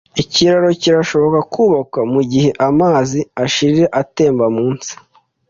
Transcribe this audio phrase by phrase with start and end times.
[0.21, 4.91] ikiraro kirashobora kubakwa, mu gihe amazi asharira atemba munsi